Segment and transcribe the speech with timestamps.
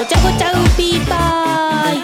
[0.00, 1.98] ごちゃごちゃウーピーパイ。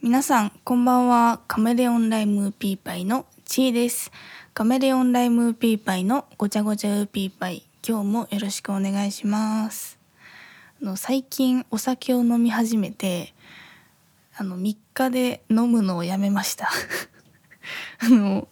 [0.00, 1.42] 皆さんこんばんは。
[1.46, 4.10] カメレオンライムーピーパイのちーです。
[4.54, 7.62] カメレオンライムーピーパイのごちゃごちゃウーピーパイ。
[7.86, 9.98] 今日もよろしくお願いします。
[10.80, 13.34] あの最近お酒を飲み始めて
[14.34, 16.70] あの3日で飲むのをやめました。
[18.00, 18.48] あの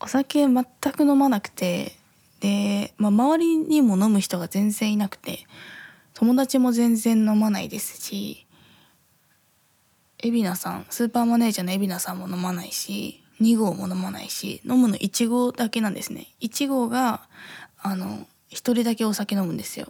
[0.00, 1.99] お酒全く飲まなくて
[2.40, 5.46] で、まあ、周りにも飲む人が全然いなくて
[6.14, 8.46] 友達も全然飲まないですし
[10.22, 16.26] 海老名さんスーパーマネージャーの海老名さんも飲まないし2号も飲まないし飲むの1号だけなんですね。
[16.40, 17.22] 1号が
[17.78, 19.86] あの1人だけお酒飲むんですよ。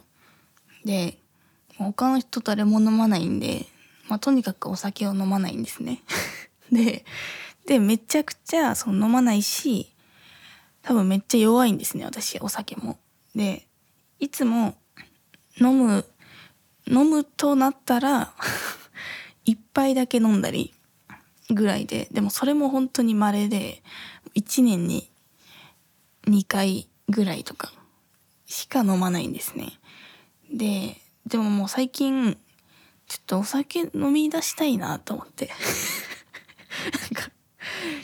[0.85, 1.17] で
[1.77, 3.65] 他の人誰も飲まないんで、
[4.07, 6.01] まあ、とにかくお酒を飲まないんですね。
[6.71, 7.03] で
[7.65, 9.90] でめちゃくちゃその飲まないし
[10.81, 12.97] 多分めっちゃ弱いんですね私お酒も。
[13.35, 13.67] で
[14.19, 14.75] いつも
[15.59, 16.05] 飲む
[16.87, 18.33] 飲むとなったら
[19.45, 20.73] 一杯だけ飲んだり
[21.49, 23.83] ぐらいででもそれも本当に稀で
[24.35, 25.09] 1年に
[26.27, 27.71] 2回ぐらいとか
[28.45, 29.79] しか飲まないんですね。
[30.51, 32.37] ででももう最近
[33.07, 35.49] ちょっとお酒飲み出したいなと思って
[37.13, 37.31] なんか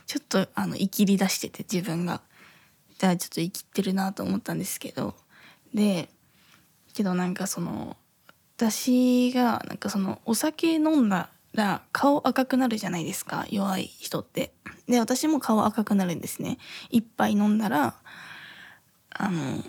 [0.06, 2.22] ちょっとあの生きり出してて自分が。
[2.98, 5.14] じゃあちょっと生きってるなと思ったんですけど
[5.74, 6.10] で
[6.94, 7.96] けどなんかその
[8.58, 14.52] 私がなんかそのお酒飲んだら顔赤くなるじゃないですか弱い人って。
[14.88, 16.58] で私も顔赤くなるんですね。
[16.90, 17.96] 一杯飲んだら
[19.12, 19.64] あの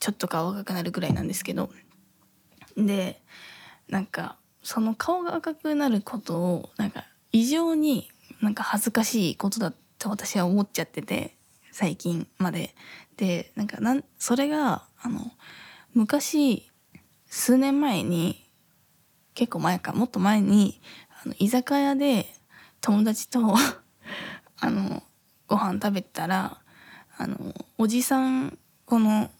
[0.00, 1.70] ちょっと顔赤くなるぐらいなんですけど。
[2.76, 3.20] で
[3.88, 8.10] なんかその顔が赤くなることをなんか異常に
[8.40, 11.36] なんか恥ずかしいことだと私は思っちゃってて。
[11.72, 12.74] 最近まで。
[13.16, 15.32] でなんかなんそれがあの
[15.94, 16.68] 昔
[17.26, 18.48] 数年前に
[19.34, 20.80] 結構前かもっと前に
[21.24, 22.26] あの居酒屋で
[22.80, 23.40] 友達と
[24.58, 25.02] あの
[25.46, 26.60] ご飯食べたら
[27.16, 29.30] あのおじさんこの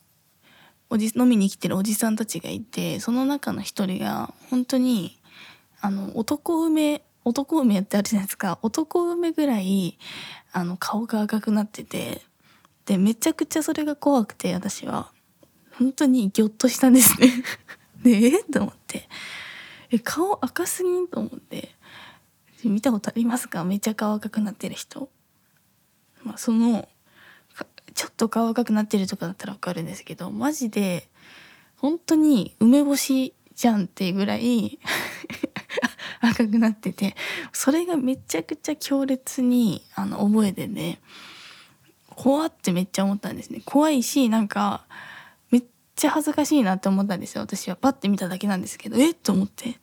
[0.91, 5.19] おじ飲みに来てるおじさんたちがいてその中の一人が本当に
[5.81, 8.59] あの男梅男梅ってあるじゃないですか。
[8.62, 9.99] 男梅ぐらい
[10.53, 12.22] あの顔が赤くなってて
[12.84, 15.10] でめちゃくちゃそれが怖くて私は。
[15.78, 17.28] 本当にギョッとしたんですね。
[18.03, 18.43] でえ？
[18.53, 19.09] と思って。
[19.91, 21.75] え顔赤すぎんと思って。
[22.65, 23.65] 見たことありますか？
[23.65, 25.10] めちゃ顔赤くなってる人、
[26.22, 26.89] まあ、その
[27.94, 31.09] ちょっと顔赤くなってるとかだったら分かるんですけどマジで
[31.77, 34.78] 本当に梅干しじゃんっていうぐらい
[36.32, 37.15] 赤くなってて
[37.53, 40.98] それがめちゃくちゃ強烈にあの覚えてね
[42.15, 43.62] 怖ってめっちゃ思ったんですね。
[43.65, 44.84] 怖いしなんか
[45.50, 45.65] めっ
[45.97, 47.42] ちゃ恥ずかしいなって思ったんですよ。
[47.42, 47.76] 私は。
[47.76, 49.78] パッて見ただけなんですけどえっと思って。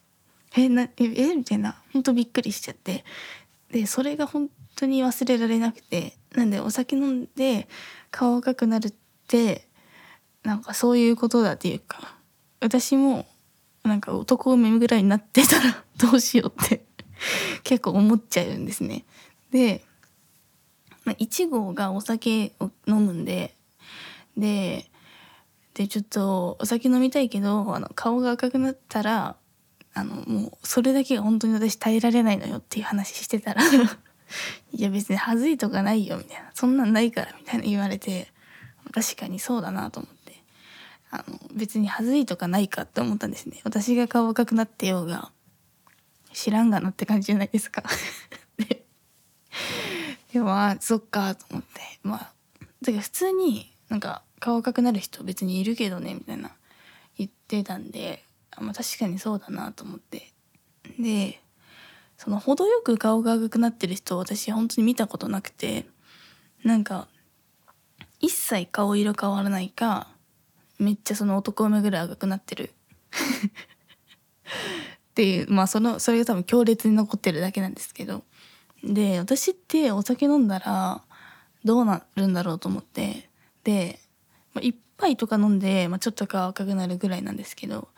[0.56, 1.82] えなえみたいな。
[1.92, 3.04] ほんとびっくりしちゃって。
[3.70, 6.16] でそれが本当に忘れられなくて。
[6.34, 7.66] なんでお酒飲んで
[8.10, 8.94] 顔赤くなるっ
[9.26, 9.68] て
[10.42, 12.16] なんかそういうことだっていうか。
[12.60, 13.26] 私も
[13.84, 16.84] なんか男梅ぐらいになってたらどうしようって
[17.64, 19.04] 結構思っちゃうんですね。
[19.50, 19.82] で、
[21.04, 23.54] まあ、1号がお酒を飲むんで
[24.36, 24.86] で
[25.74, 29.36] でちょっとお酒飲みたいけどあの顔が赤くなったら
[29.94, 33.62] あのもうそれだけが本当に私耐えられないのよっていう話してたら
[34.72, 38.32] いや別に恥ずいとかないよみたいなそんなんないからみたいな言われて
[38.92, 40.42] 確かにそうだなと思って
[41.10, 45.30] あの別に恥ずいとかないかって思ったんですね私が顔赤くなってようが
[46.36, 47.82] 知らんがなって感じじゃないですか。
[48.58, 48.84] で
[50.34, 51.80] でもあそっかと思って。
[52.02, 52.32] まあ
[52.82, 56.54] だから普通になんか顔赤くなる人別にいるけどねみたいな
[57.16, 58.22] 言ってたんで
[58.58, 60.32] まあ、確かにそうだなと思って。
[60.98, 61.40] で
[62.16, 65.84] その程よく顔が赤くなってる人私本当に見たことなくて
[66.64, 67.08] なんか
[68.20, 70.08] 一切顔色変わらないか
[70.78, 72.72] めっちゃその男梅ぐらい赤くなってる。
[75.16, 78.22] っていうまあそのそれが多分強烈に残ってるだけなんですけど。
[78.84, 81.02] で私ってお酒飲んだら
[81.64, 83.30] どうなるんだろうと思って。
[83.64, 83.98] で、
[84.52, 87.88] まあ、1杯とか飲んで、まあ、ちょっと顔赤くなるぐらいなんですけど。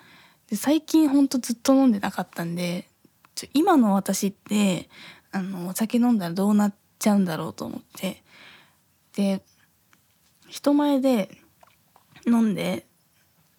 [0.49, 2.89] で最近ほんとずっと飲んでなかったんで
[3.53, 4.89] 今の私って
[5.33, 8.23] あのお酒飲んだらどうなっちゃうんだろうと思って。
[9.17, 9.43] で
[10.47, 11.37] 人前で
[12.27, 12.87] 飲んで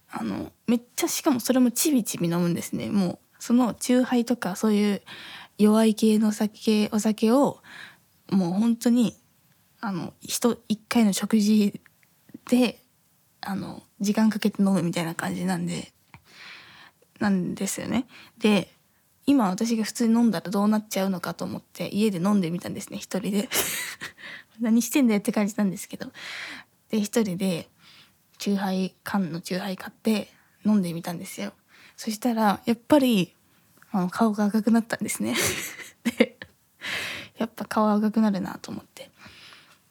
[0.10, 3.29] あのめっちゃしかもそれもちびちび飲むんですねもう。
[3.40, 5.02] その酎ハイとかそういう
[5.58, 7.60] 弱い系の酒お酒を
[8.30, 9.16] もう本当に
[9.82, 11.80] あの人一回の食事
[12.50, 12.80] で
[13.42, 15.92] あの時間かけて飲むみたいな感じなんで
[17.20, 18.06] なんですよね。
[18.38, 18.72] で
[19.26, 23.50] 今私が普通に飲んだらどうなっちゃうのかと思って家で飲んでみたんですね一人で。
[24.60, 26.12] 何してんだよって感じなんですけど。
[26.90, 27.70] で一人で
[28.38, 30.34] チューハイ缶のチューハイ買って
[30.66, 31.54] 飲んでみたんですよ。
[32.00, 33.36] そしたらやっぱり
[33.92, 35.36] あの顔が赤くなったんですね。
[36.18, 36.38] で
[37.38, 39.12] やっぱ顔赤くなるなと思って。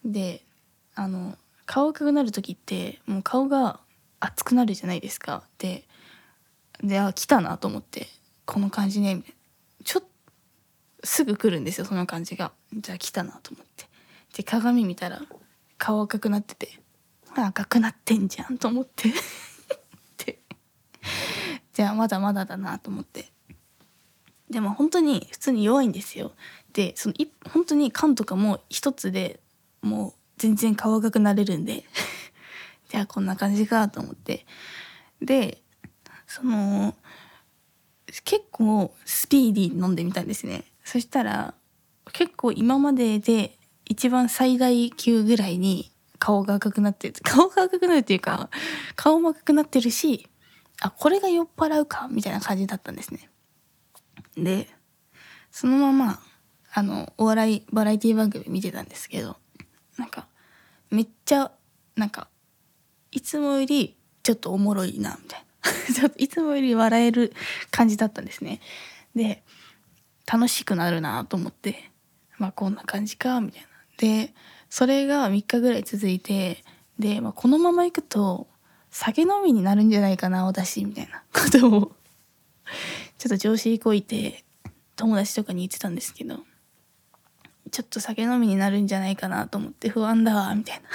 [0.07, 0.43] で
[0.95, 3.81] あの顔赤くなる時ってもう顔が
[4.21, 5.47] 熱くなるじゃないですか。
[5.59, 5.87] で
[6.83, 8.09] であ来たなと思って
[8.47, 9.85] この感じねみたいな。
[9.85, 10.09] ちょっと
[11.05, 12.53] すぐ来るんですよその感じが。
[12.73, 13.87] じゃあ来たなと思って。
[14.33, 15.21] で鏡見たら
[15.77, 16.81] 顔赤くなってて
[17.35, 19.13] 赤くなってんじゃんと思って。
[21.79, 23.27] じゃあまだまだだなと思って。
[24.51, 26.33] でも本当に普通に弱いんですよ。
[26.73, 29.39] でそのい本当に缶とかも一つで
[29.81, 31.85] もう全然顔赤くなれるんで。
[32.91, 34.45] じゃあこんな感じかと思って。
[35.23, 35.63] で
[36.27, 36.97] その
[38.25, 40.65] 結構スピーディーに飲んでみたんですね。
[40.83, 41.55] そしたら
[42.13, 48.51] 結構今までで一番最大級ぐらいに顔が赤くなってる顔が赤くなるっていうか
[48.97, 50.29] 顔も赤くなってるし
[50.81, 52.09] あこれが酔っ払うか？
[52.11, 53.29] みたいな感じだったんですね。
[54.37, 54.69] で
[55.51, 56.21] そのまま
[56.73, 59.37] あのお笑いバラエティ番組見てたんですけど
[59.97, 60.29] なんか
[60.91, 61.51] めっちゃ
[61.97, 62.29] なんか
[63.11, 65.49] いつもよりちょっとおもろいなみたいな。
[65.95, 67.35] ちょっといつもより笑える
[67.71, 68.61] 感じだったんですね。
[69.15, 69.43] で
[70.31, 71.91] 楽しくなるなと思って
[72.37, 73.69] まあこんな感じかみたいな。
[73.97, 74.35] で
[74.71, 76.63] それが3日ぐらい続いて
[76.99, 78.49] で、まあ、このままいくと
[78.99, 81.93] 酒飲みになるんじゃないかな私みたいなことを
[83.17, 84.43] ちょっと調子こいて
[84.97, 86.41] 友達とかに言ってたんですけど
[87.71, 90.89] ちょっと酒飲みになるんじゃないかなと思って不安だわみたいな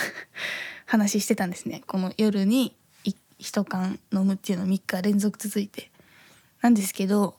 [0.86, 1.82] 話してたんですね。
[1.88, 2.76] この夜に
[3.38, 5.90] 一缶飲むっていうの3日連続続いて。
[6.62, 7.36] なんですけど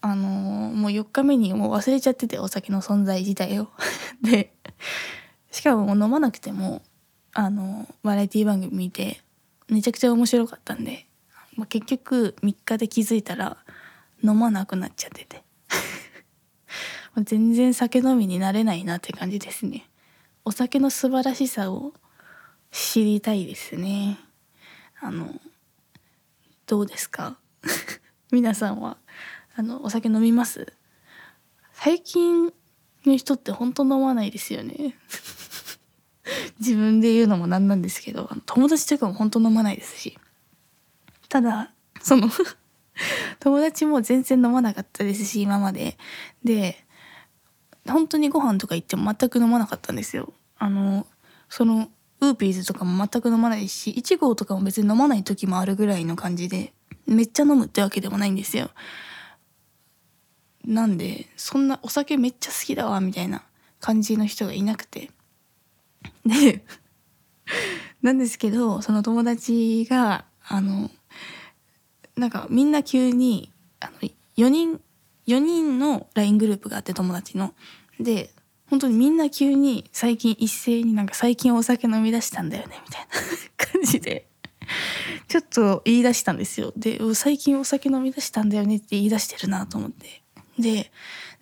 [0.00, 3.68] あのー、もう4日目にもう忘れちゃっててお酒の存在自体を。
[4.20, 4.52] で
[5.52, 6.82] しかももう飲まなくても
[7.32, 9.22] あのバラエティ番組見て
[9.68, 11.06] めちゃくちゃ面白かったんで、
[11.56, 13.56] まあ、結局3日で気づいたら
[14.22, 15.42] 飲まなくなっちゃってて。
[17.24, 19.88] 全然酒飲みになれないなって感じですね。
[20.44, 21.94] お酒の素晴らしさを
[22.70, 24.18] 知りたいですね。
[25.00, 25.40] あの
[26.66, 27.38] どうですか？
[28.30, 28.98] 皆さんは
[29.54, 30.72] あのお酒飲みます？
[31.72, 32.52] 最近
[33.06, 34.96] の人って本当飲まないですよね。
[36.58, 40.18] 自分で言うのもなんなんですけど友達とかも本当飲まないですし。
[41.28, 42.30] ただその
[43.40, 45.98] 友達も全然飲まなかったですし今まで。
[46.44, 46.84] で
[47.86, 50.32] 本当にご飯とか行っても全く飲まなかったんですよ。
[50.58, 51.06] あの
[51.48, 56.72] そのウーピーズとかも全く飲まないし1号とかも別に飲まない時もあるぐらいの感じで
[57.06, 58.70] めっちゃ飲むってわけでもないんですよ。
[60.64, 63.42] なんでそんなお酒めっちゃ好きだわみたいな
[63.78, 65.10] 感じの人がいなくて。
[66.26, 66.64] で
[68.02, 70.90] なんですけどその友達があの
[72.16, 74.80] なんかみんな急にあの4人
[75.26, 77.52] 4人の LINE グループがあって友達の。
[77.98, 78.30] で
[78.68, 83.08] 本当にみんな急に最近一斉になんか最近お酒飲み出したんだよねみたいな
[83.72, 84.26] 感じで
[85.28, 86.72] ちょっと言い出したんですよ。
[86.76, 90.22] で最近お酒飲み出したんだよねって言い出してるなと思って。
[90.58, 90.90] で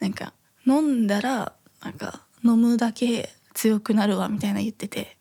[0.01, 0.33] なんか
[0.67, 5.17] 飲んだらなんか飲むだけ強くなるわみたいな言ってて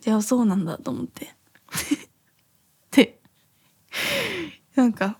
[0.00, 1.34] じゃあそうなんだと思って。
[2.90, 3.18] で
[4.74, 5.18] なんか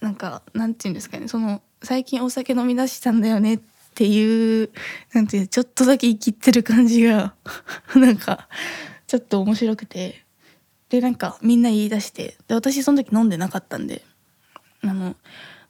[0.00, 3.60] なんかなんて言うんですかねその最近お酒飲み出したんだよねっ
[3.94, 4.70] ていう
[5.12, 7.34] なんていうちょっとだけ生きってる感じが
[7.94, 8.48] なんか
[9.06, 10.22] ちょっと面白くて。
[10.92, 14.04] でなんかみんな言い出してで私その時飲んでなかったんで
[14.82, 15.16] あの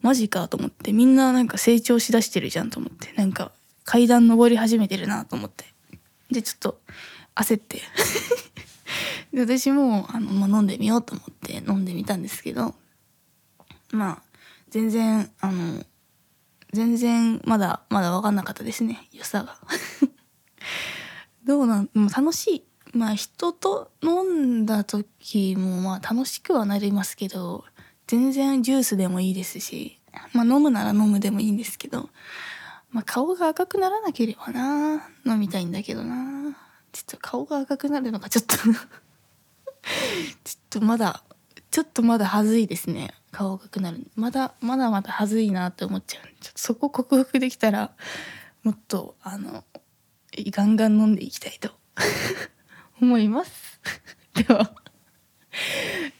[0.00, 3.52] マジかと思ってみんななんか成長しだしてるじゃんと思ってなんか
[3.84, 5.64] 階段登り始めてるなと思って。
[6.30, 6.80] でちょっと
[7.34, 7.80] 焦って。
[9.34, 12.74] 私もあの、まあ、飲んでみようと思って飲んでみたんですけど
[13.90, 14.22] まあ
[14.68, 15.82] 全然あの
[16.72, 19.58] 全然まだまだ分かんなかったですね良さが。
[21.44, 22.64] どうなんもう楽しい。
[22.94, 27.64] まあ人と飲んだ時もまあ楽しくはなりますけど
[28.06, 29.98] 全然ジュースでもいいですし
[30.34, 32.10] まあ飲むなら飲むでもいいんですけど
[32.92, 36.56] まあ顔が赤くならなければな飲みたいんだけどな。
[36.92, 38.78] ちょっと顔が赤くなるのがちょっと ちょっ
[40.68, 41.24] とまだ
[41.70, 43.14] ちょっとまだはずいですね。
[43.30, 46.24] 顔が赤くなるまだまだまだはずいなって思っちゃう。
[46.40, 47.92] ちょっとそこ克服できたら
[48.62, 49.64] もっとあの
[50.36, 51.70] ガンガン飲んでいきたいと。
[53.00, 53.80] 思います。
[54.34, 54.74] では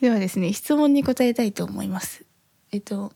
[0.01, 2.25] ではですね質問に答えたいと思います。
[2.73, 3.13] えっと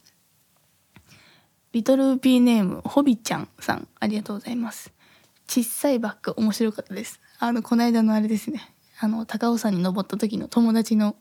[1.76, 4.94] リトルピーネームホビちゃんさんありがとうございます。
[5.46, 7.20] 小さいバッグ面白かったです。
[7.38, 8.72] あのこの間のあれですね。
[8.98, 11.16] あの高尾山に登った時の友達の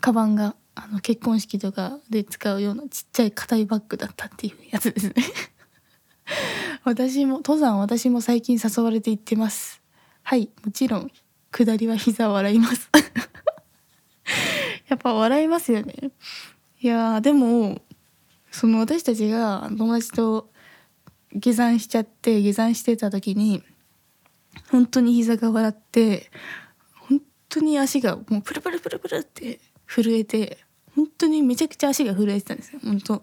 [0.00, 5.14] カバンがあの結婚式とかで使うようなちっちゃい硬いバッグだったっていうやつですね。
[6.82, 9.82] 私も登山私も最近誘われて行ってます。
[10.24, 11.12] はいもちろん
[11.52, 12.90] 下りは膝を笑います。
[14.88, 16.10] やっぱ笑いますよね。
[16.80, 17.80] いやでも
[18.52, 20.50] その私たちが友達と
[21.34, 23.62] 下山しちゃって下山してた時に
[24.70, 26.30] 本当に膝が笑って
[27.08, 30.58] 本当に足がもうプルプルプルプルって震えて
[30.94, 32.80] 本当にめちゃくちゃ足が震えてたんですよ。
[32.84, 33.22] 本当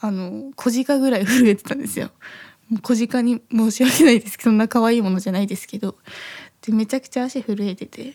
[0.00, 2.10] あの小鹿ぐらい震えてたんですよ。
[2.82, 5.96] 小鹿に申し訳ないですけどそんな可愛いものじゃないですけど。
[6.62, 8.14] でめちゃくちゃ足震えてて。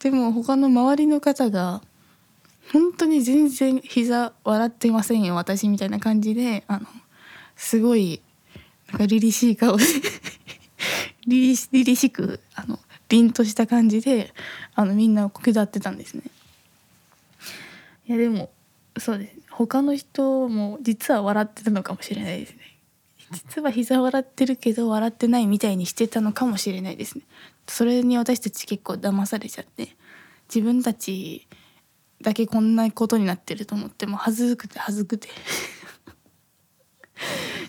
[0.00, 1.82] でも他の周りの方が
[2.72, 6.86] 本当に全然膝笑ってませんよ私みたいな感じであの
[7.56, 8.20] すごい
[8.90, 9.84] なんか凛々しい顔で
[11.26, 14.32] 凛々しくあの凛とした感じで
[14.74, 16.22] あのみんなを下ってたんですね。
[18.06, 18.50] いやでも
[18.96, 22.78] そうです他の人も実は笑ってたのかもしれないですね。
[23.32, 27.24] 実は膝笑ってるけど笑ってないみたいにしてたのかもしれないですね。
[27.66, 29.96] それに私たち結構騙されちゃって
[30.48, 31.46] 自分たち
[32.20, 35.28] だけこんなことになってると思っても恥ずくて恥ずくて。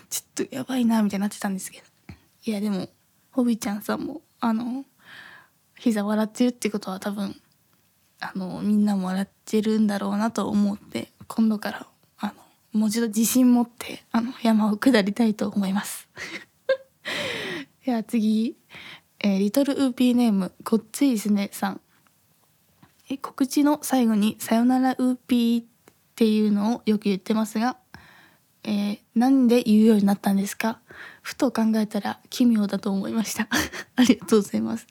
[0.08, 1.84] ちょっとやばいなみたいになってたんですけど。
[2.46, 2.88] いやでも
[3.30, 4.84] ホビちゃんさんもあの
[5.76, 7.40] 膝笑ってるってことは多分
[8.20, 11.86] あのみんなも笑ってるんだろうなと思って今度から
[12.18, 12.32] あ
[12.72, 16.08] のもう一度自信持ってあの山を下りたいと思います。
[17.84, 18.56] では次、
[19.20, 21.80] えー、リトルウーピーネームこっちいすねさん
[23.12, 25.66] え告知の最後に「さよならウーピー」っ
[26.14, 27.76] ていうのをよく言ってますが、
[28.62, 30.78] えー、なんで言うようになったんですか？
[31.20, 33.48] ふと考えたら奇妙だと思いました。
[33.96, 34.86] ありがとうございます。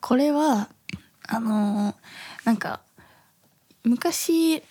[0.00, 0.68] これは
[1.28, 1.94] あのー、
[2.44, 2.80] なんか
[3.84, 4.62] 昔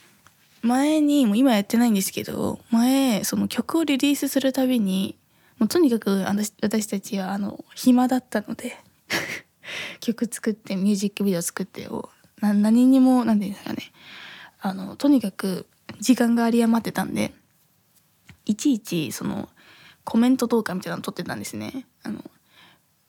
[0.61, 5.17] 前にもう今やってないんですけど前その曲をリリースするたびに
[5.59, 8.77] もうとにかく私私たちはあの暇だったので
[10.01, 12.09] 曲作ってミュージックビデオ作ってを
[12.53, 13.91] な何にも何て言うんですかね。
[14.59, 15.67] あのとにかく
[15.99, 17.33] 時間が有り余ってたんで
[18.45, 19.49] いちいちその
[20.03, 21.85] コメント動画みたいなの撮ってたんですね。
[22.03, 22.23] あの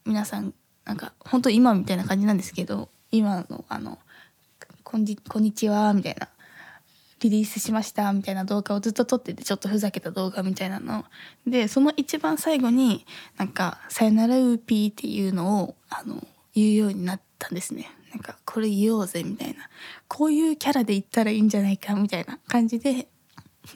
[0.05, 3.99] 皆さんなんか本当今みたいな感じなんですけど今のあの
[4.83, 6.28] こんじ「こんにちは」みたいな
[7.21, 11.05] リリースしましたみたいな動画をずっと撮っててちょっとふざけた動画みたいなの。
[11.47, 17.90] でその一番最後になんか「さよならウーピー」っていうのをあの言うようになったんですね。
[18.16, 19.68] なんかこれ言おうぜみたいな。
[20.08, 23.08] こういうキャラで言ったらいいんじゃないかみたいな感じで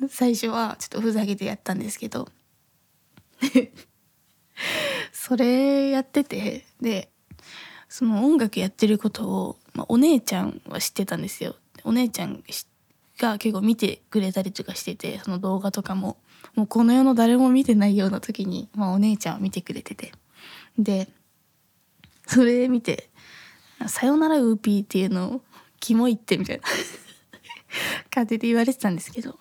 [0.08, 2.26] 最初はちょっとふざけてやったんですけど。
[5.12, 7.10] それやっててで
[7.88, 11.56] その音楽やってることを、まあ、お姉ちゃんは知ってたんですよ。
[11.84, 12.42] お姉ちゃん
[13.18, 16.16] が結構見てくれたりとかしててその動画とかも。
[16.54, 20.12] もうこの世の誰も見てないような時に、まあ、お姉ちゃんは見てくれてて。
[20.78, 21.08] で
[22.30, 23.09] それ見て
[23.88, 25.44] 「さよならウーピー」っていうのを
[25.80, 26.62] 「キモいって」みたいな。
[28.10, 29.38] 感じで言われてたんですけど。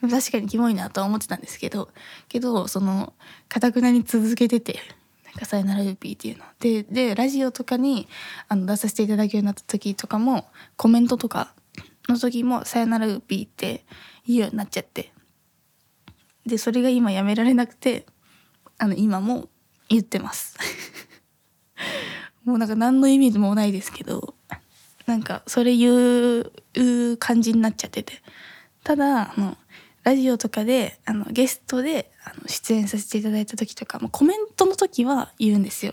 [0.00, 1.88] 確かにキモいなとは思ってたんですけど。
[2.28, 3.14] けどその
[3.48, 4.78] かたくなに続けてて
[5.24, 6.44] 「なんかさよならウーピー」っていうの。
[6.60, 8.06] ででラジオとかに
[8.48, 11.54] あの出させていただくようになった時とかもコメントとか
[12.08, 13.84] の時も「さよならウーピー」って
[14.26, 15.12] 言うようになっちゃって。
[16.46, 18.06] でそれが今やめられなくて
[18.78, 19.48] あの今も
[19.88, 20.56] 言ってます。
[22.48, 24.34] もうなんか何の意味もないですけど
[25.06, 26.40] なんかそれ言
[26.74, 28.14] う感じになっちゃってて。
[28.84, 29.58] ただあの
[30.02, 35.92] ラジオとかであのゲストであの出演させていただいた時とか、まあ、コメントの時は言うんですよ。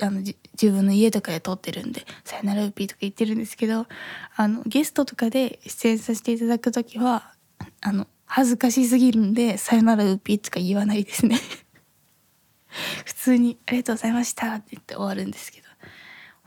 [0.00, 3.86] あの自分の家とかで撮ってるんで「さよならウーピー」とか言ってるんですけど
[4.34, 7.34] あのゲストとかで出演させていただく時は
[7.82, 11.38] あの恥ずかしすぎるんで「さよならウーピー」とか言わないですね。
[13.04, 15.63] 普通に「ありがとうございました」って言って終わるんですけど「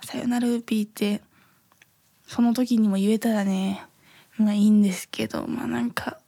[0.04, 1.22] さよならウーピー」って
[2.28, 3.84] その時にも言えたらね
[4.38, 6.20] まあいいんですけどまあなんか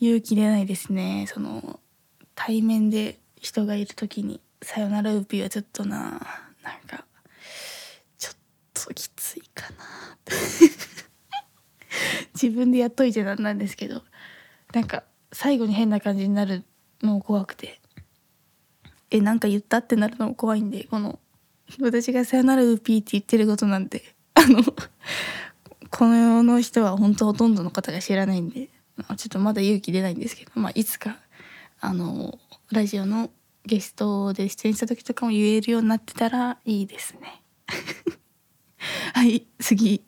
[0.00, 1.26] 勇気出ないですね。
[1.28, 1.80] その
[2.34, 6.20] 対面で人がいる時に「さよならウーピー」はちょっとな
[6.62, 7.06] なんか
[8.18, 8.36] ちょっ
[8.74, 10.18] ときついかな
[12.34, 14.02] 自分でやっといてなんなんですけど
[14.74, 16.64] なんか最後に変な感じになる
[17.02, 17.80] のも怖くて。
[19.10, 21.18] えなんか言ったってなるのも怖いんでこの
[21.80, 24.62] 私が「さよならウーピー」って言ってることなんてあの
[25.90, 28.68] この世の人は本当ほとんどの方が知らないんで
[29.16, 31.18] ちょっとまだ勇気出ないんですけど、まあ、いつか
[31.80, 32.38] あの
[32.72, 33.30] ラジオの
[33.64, 37.42] ゲストで出演した時とかも言えるようになってたらいいですね。
[39.12, 40.02] はい次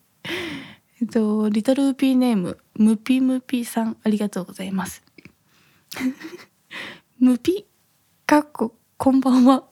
[1.00, 5.03] えっとリトルウーピーネームムピムピさんありがとうございます。
[7.19, 7.67] ムピ
[8.27, 9.65] かっここんばんは。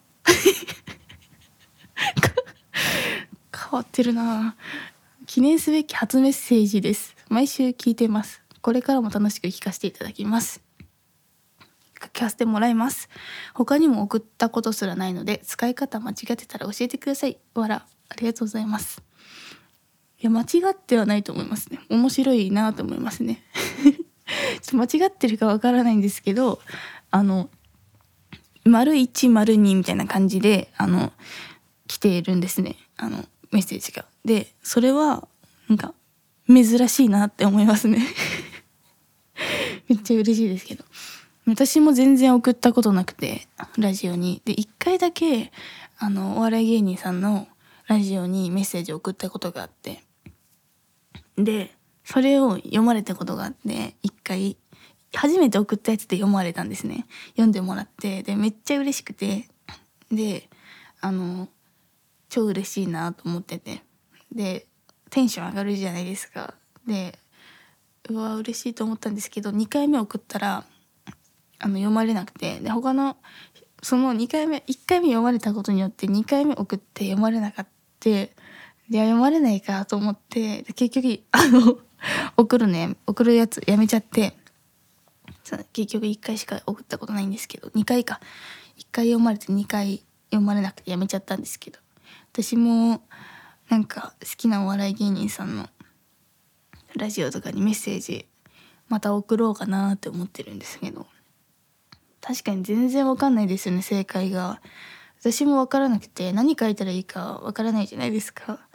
[3.69, 4.55] 変わってるな
[5.27, 7.17] 記念すべき初メッセージです。
[7.29, 8.43] 毎週聞いてます。
[8.61, 10.63] これからも楽しく聞かせていただきます。
[12.01, 13.09] 聞かせてもらいます。
[13.55, 17.39] 他にも送ったことすらないので使い方間違ってたら教えてください。
[17.55, 19.03] わらありがとうございます。
[20.21, 21.81] いや間違ってはないと思いますね。
[21.91, 23.43] 面白いなと思いますね。
[24.63, 26.61] ちょっと間違ってるかわからないんですけど
[27.11, 27.51] あの
[28.65, 31.13] 丸1丸2みたいな感じであの
[31.89, 32.77] 来ているんですね。
[32.97, 34.05] あのメッセージが。
[34.25, 35.29] でそれは
[35.69, 35.95] なんか
[36.47, 38.07] 珍しいなって思いますね。
[39.89, 40.85] めっちゃ嬉しいですけど。
[41.47, 43.47] 私も全然送ったことなくて
[43.79, 44.43] ラジオに。
[44.45, 45.53] で1回だけ
[45.99, 47.49] あのお笑い芸人さんの
[47.87, 50.03] ラジオにメッセージを送ったことがあって。
[51.37, 51.75] で
[52.05, 54.57] それを読まれたことがあって1回
[55.13, 57.07] 初めて送ったやつで読まれたんですね。
[57.31, 59.49] 読んでもらってでめっちゃ嬉しくて。
[60.11, 60.49] で
[61.01, 61.49] あの
[62.29, 63.83] 超嬉しいなと思ってて。
[64.33, 64.67] で
[65.11, 66.55] テンション上がるじゃないですか。
[66.87, 67.19] で
[68.09, 70.65] うわ嬉しいと思ったんですけど2回目送ったら
[71.59, 72.61] あの読まれなくて。
[72.61, 73.17] で他の
[73.83, 77.77] その2回目1回目読まれたことによって2回目送って読まれなかった。
[78.01, 81.79] で読まれないかと思って結局あの
[82.37, 84.37] 送るね送るやつやめちゃって
[85.73, 88.21] 結局1回しか送ったことないんですけど2回か。
[88.79, 91.79] 1回読まれて2回読まれなくてやめちゃったんですけど。
[92.39, 93.01] 私も
[93.71, 95.71] なんか好きなお笑い芸人さんの
[96.95, 98.27] ラジオとかにメッセージ
[98.89, 101.07] また送ろうかなって思ってるんですけど。
[102.21, 104.61] 確かに全然わかんないですよね正解が。
[105.19, 108.69] 私もわからなくて何書いたらいいかわからないじゃないですか。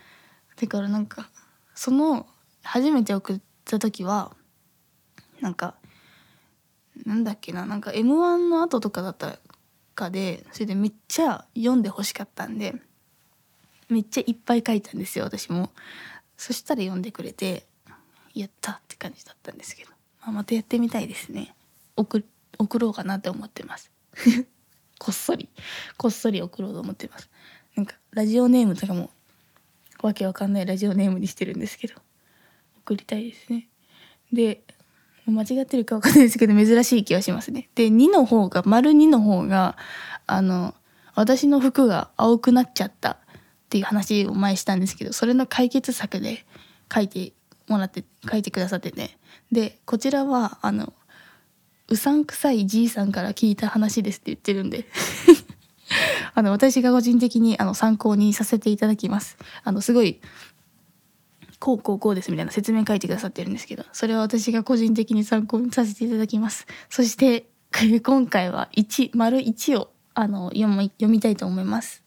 [0.60, 1.30] だからなんか
[1.76, 2.26] その
[2.64, 4.36] 初めて送った時は
[5.40, 5.76] なんか
[7.06, 9.38] なんだっけななんか m 1の後とかだった
[9.94, 12.82] かでそれでめっちゃ読んでほしかったんで。
[13.92, 15.70] めっちゃいっぱい書いたんですよ私も。
[16.38, 17.66] そしたら読んでくれて
[18.34, 21.54] やったって感じだったんですけど、まあ、またやってみたいですね。
[21.98, 22.24] 送
[22.58, 23.92] 送ろうかなって思ってます。
[24.98, 25.50] こっそり。
[25.98, 27.30] こっそり送ろうと思ってます。
[27.76, 29.10] なんかラジオネームとかも
[30.02, 31.96] わけわかんないラジオネームにしてるんですけど
[32.80, 33.68] 送りたいですね。
[34.32, 34.64] で
[35.26, 37.70] 間違ってるかわかんないですけど珍しい気はしますね。
[37.76, 39.78] で2の方が丸2の方が
[40.28, 40.76] あの
[41.14, 43.18] 私の服が青くなっちゃった
[43.72, 46.46] っていう話を前したんですけどそれの解決策で
[46.94, 47.32] 書いて
[47.70, 49.18] もらって書いてくださってて。
[49.50, 50.92] でこちらはあの
[51.88, 54.86] うさんくさいじいさんから聞いた話ですって言ってるんで。
[56.34, 59.38] あの私が個人的にあの参考にさせていただきます。
[59.64, 60.20] あのすごい
[61.60, 66.68] こうこうこうですみたいな説明書いてくださってるんですけどそれは私が個人的に参考にさせていただきます。
[66.90, 67.48] そして
[68.04, 72.01] 今回は1丸1をあの読み読みたいと思います。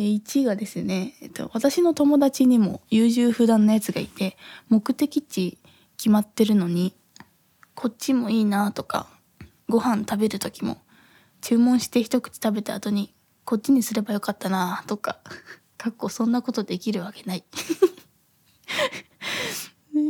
[0.00, 4.36] 1位がですね、えっと、私の友達にも優柔不断なやつがいて
[4.68, 5.58] 目的地
[5.96, 6.94] 決まってるのに
[7.74, 9.06] こっちもいいなとか
[9.68, 10.78] ご飯食べる時も
[11.40, 15.18] 注文して一口食べた後にこっちにすればよかったなとか
[15.76, 17.44] かっこそんなことできるわけない。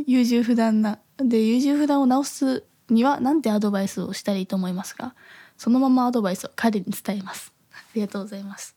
[0.07, 0.99] 優柔不断な。
[1.17, 5.15] で優柔不断を直すには何てアドバイスをしたらいいと思いますか？
[5.57, 7.53] そのままアドバイスを彼に伝えます。
[7.73, 8.75] ありがとうございます。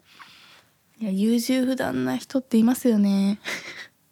[1.01, 3.39] いや優柔不断な人っていますよね。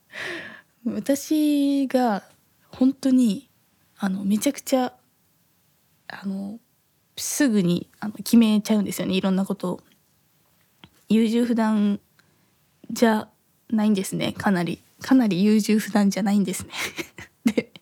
[0.86, 2.22] 私が
[2.68, 3.50] 本当に
[3.98, 4.94] あのめちゃくちゃ
[6.06, 6.60] あの
[7.16, 9.80] すぐにあの決めちゃうんですよねいろんなことを。
[11.08, 12.00] 優柔不断
[12.90, 13.28] じゃ
[13.68, 14.80] ないんですねかなり。
[15.00, 16.70] かなり優柔不断じゃないんですね。
[17.52, 17.72] で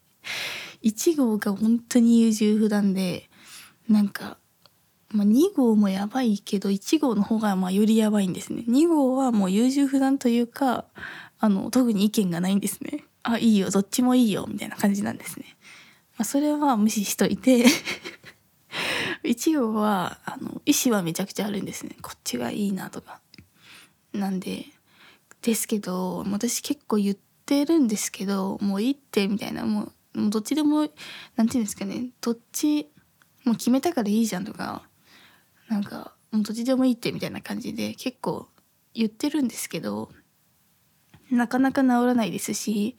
[0.82, 3.28] 1号が本当に優柔不断で
[3.86, 4.38] なんか
[5.14, 8.64] まあ、2号もやばいけど1号の方がまあよりやばいんですね。
[8.68, 10.87] 2号はもう優柔不断というか
[11.38, 13.05] あの特に意見がないんですね。
[13.22, 15.57] あいいよどっちもいいよみたいな感じなんですね、
[16.18, 17.64] まあ、それは無視しといて。
[19.22, 21.96] 1号はあの意思はめちゃくちゃあるんですね。
[22.03, 23.20] こっちがいいなとか。
[24.12, 24.66] なんで
[25.42, 29.64] ですけど私結構言ってるんですけどもういいってみたいな。
[29.64, 30.94] もうもうどっちでも何て
[31.37, 32.11] 言うんですかね。
[32.20, 32.88] どっち
[33.44, 34.88] もう決めたからいいじゃんとか
[35.68, 38.48] なんかもうどっちでもいいってみたいな感じで結構
[38.94, 40.11] 言ってるんですけど
[41.31, 42.96] なかなか治らないですし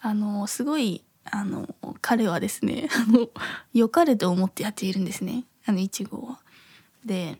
[0.00, 1.68] あのすごいあの
[2.00, 3.28] 彼はですね あの
[3.72, 5.44] 良かれと思ってやっているんですね。
[5.66, 6.40] あの1号は。
[7.04, 7.38] で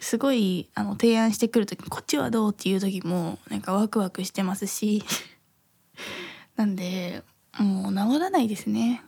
[0.00, 5.02] すごいあの提案してくる時こっちはどうっていう時もなんかワクワクしてますし
[6.56, 7.22] なんで
[7.58, 9.02] もう治らないですね。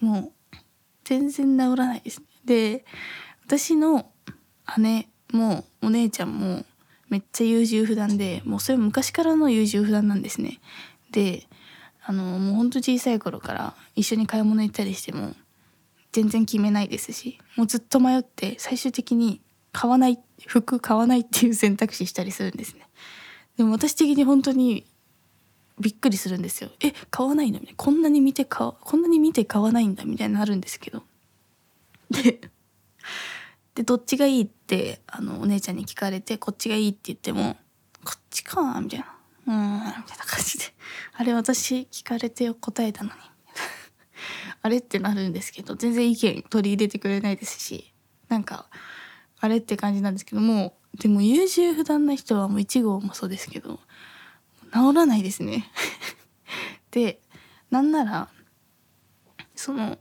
[0.00, 0.56] もう
[1.04, 2.84] 全然治らないです、ね、で
[3.44, 4.10] 私の
[4.78, 6.64] 姉もお姉ちゃんも
[7.08, 10.60] めっちゃ優柔不断でもうそれ昔からの優柔不断なんですね。
[11.10, 11.46] で
[12.06, 15.34] あのもうほんと小さい頃から一緒に買い物行ったりしても
[16.12, 19.40] 全然決めないですしもうずっと迷って最終的に
[19.72, 22.86] 買わない服買わないっていう選択肢したりするんですね。
[23.56, 24.84] でも私的に本当に
[25.78, 26.70] びっくりするんですよ。
[26.80, 27.58] え買わないの？
[27.58, 27.76] みたいな。
[27.76, 30.04] こんなに見て買こんなに見て買わないんだ。
[30.04, 31.02] みたいになるんですけど。
[32.10, 32.40] で
[33.74, 37.56] でどっちがいいってあのお姉ちゃんに聞かれてこっちがいいって言っても
[38.04, 39.06] こっちかみたいな。
[39.46, 40.64] うんみたいな感じで。
[41.14, 43.16] あれ私聞かれて答えたのに。
[44.62, 47.92] あれってなるんですけど全然意見取り入れてくれないですし
[48.28, 48.68] なんか
[49.40, 53.80] あれって感じなんですけどもでも優柔不断な人はもう1号もそうですけど
[54.72, 55.70] 治らないですね。
[56.90, 57.20] で
[57.70, 58.28] なんなら
[59.54, 59.98] その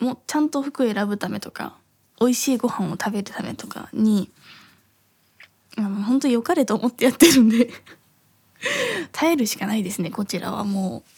[0.00, 1.78] もうちゃんと服選ぶためとか
[2.20, 4.30] 美味しいご飯を食べるためとかに
[5.76, 7.70] あの本当良かれと思ってやってるんで
[9.12, 11.10] 耐えるしかないですねこちらはもう。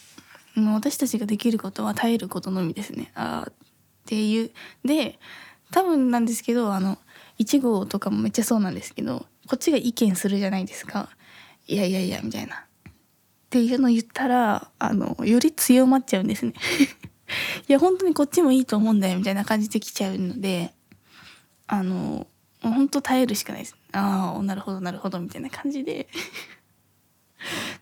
[0.54, 3.10] もう私たちができることは耐えることのみですね。
[3.14, 3.52] あっ
[4.04, 4.50] ていう。
[4.84, 5.18] で
[5.70, 6.98] 多分なんですけどあの
[7.38, 11.08] 1号とかもめっちゃそうなんですけどこっちが意見するじゃないですか。
[11.66, 12.56] いやいやいやみたいな。
[12.56, 12.92] っ
[13.50, 16.52] ていうの言ったらあのより強まっちゃうんですね。
[17.68, 20.74] いや本当にこっちもいいと思うんだよみたいな感じで来ちゃうので。
[21.72, 22.26] あの
[22.60, 23.76] 本当耐えるしかないです。
[23.92, 26.06] ああなるほどなるほどみたいな感じで。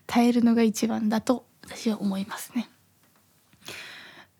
[0.07, 2.69] 耐えるのが一番だと私は思いますね。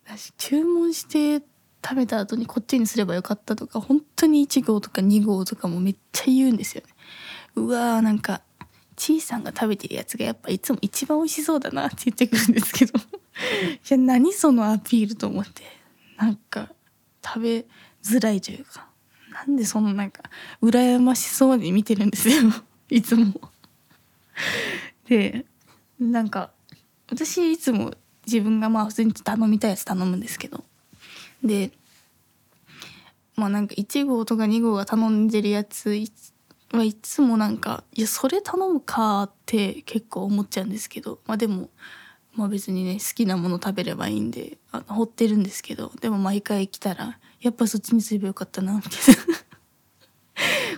[0.06, 1.46] 私注文して
[1.84, 6.94] 食べた後にこっちにすればよかったとか本当に1号とか2号とかもめっちゃ言うんですよね。
[7.56, 8.42] うわーなんか
[8.96, 12.98] ちいさんが食べてるやつがやっぱいつも一番美味しそうだなって言ってくるんですけど。
[12.98, 13.02] い
[13.90, 15.64] や何そのアピールと思って。
[16.16, 16.70] なんか
[17.22, 17.66] 食べ
[18.02, 18.90] づらいというか。
[19.47, 20.23] なんでそのなんか
[20.62, 22.36] 羨ましそうに見てるんですよ。
[22.89, 23.34] いつも。
[25.08, 25.45] で
[25.99, 26.51] なんか
[27.10, 27.93] 私いつも
[28.25, 30.63] 自分がまあ普通に頼みたいやつ頼むんですけど。
[31.43, 31.71] で
[33.36, 35.89] まあなんか1号とか2号が頼んでるやつ
[36.71, 41.19] はいつもなんかいやそれ頼むかって結構思っちゃうんですけど。
[41.25, 41.69] まあでも
[42.36, 45.91] まあ別にね好きなもの食べればいいんであの掘ってるんですけど。
[45.99, 49.41] でも毎回来たらやっぱそっちにすればよかったなみたいな。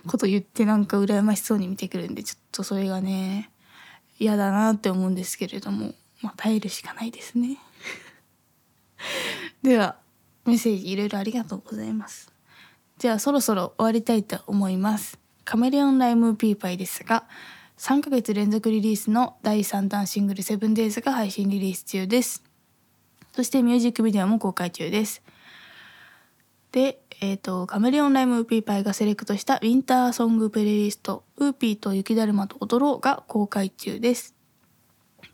[0.07, 3.51] こと言ってなんか羨ましそうに見てくるんでちょっとそれがね
[4.19, 7.57] 嫌だなって思うんですけれどもまあ耐えるしかないですね。
[9.61, 9.97] では
[10.45, 12.31] メッセージいろいろありがとうございます。
[12.97, 15.19] じゃあそろそろ終わりたいと思います。
[15.45, 17.27] カメレオンライムウーピーパイですが
[17.77, 22.43] 3ヶ月連続リリースの第3弾シングル 7days が配信リリース中です。
[23.33, 25.21] そしてミュージックビデオも公開中です。
[26.73, 34.35] で、えっ、ー、と、カメレオンライムウーピーパイがセレクトしたウィンターソングプレイリスト、ウーピーと雪だるまと踊ろうが公開中です。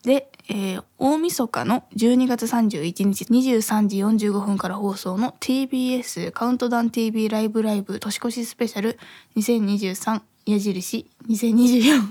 [0.04, 8.98] で、えー、大晦日の12月31日23時45分から放送の TBS カウントダウン TV ライブライブ年越しスペシャル
[9.36, 12.02] 2023矢印2024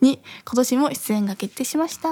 [0.00, 2.08] に今年も出演が決定しました。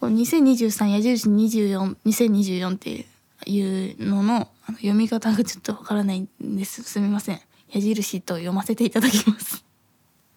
[0.00, 3.04] 2023矢印24、2024っていう
[3.44, 6.82] いうのの読み方がちょっとわからないんです。
[6.82, 7.40] すみません。
[7.70, 9.64] 矢印と読ませていただきます。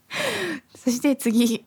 [0.75, 1.65] そして次、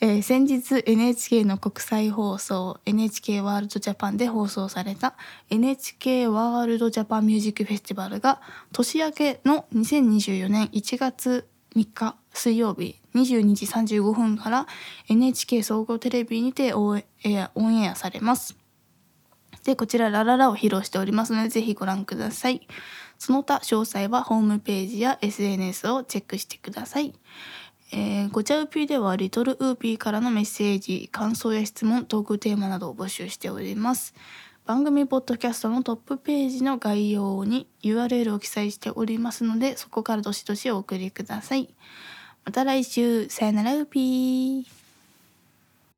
[0.00, 5.14] えー、先日 NHK の国際放送 NHK ワールドジャパンで放送された
[5.50, 8.40] NHK ワールドジャパンミュージックフェスティバルが
[8.72, 14.66] 年明けの2024年1月3日水曜日22時35分から
[15.08, 18.63] NHK 総合テレビにてオンエアされます。
[19.64, 22.66] で、こちらラララを披露しておりますので、ぜひご覧ください。
[23.18, 27.14] その他詳細はホームページや SNS をチェックしてください。
[27.92, 34.14] えー、ごちゃうぴーではリトルウーピーからのメッセージ、感想や質問、トークテーマなどを募集しております。
[34.66, 41.74] 番組ポッドキャストのトップページの概要に URL を記載しておりますので、そこからどしどしお送りください。
[42.44, 44.73] また来週、さよならウーピー。